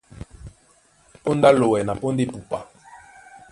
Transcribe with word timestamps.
Póndá 1.23 1.47
á 1.51 1.57
lowɛ 1.59 1.79
na 1.83 1.93
póndá 2.01 2.21
epupa. 2.25 2.59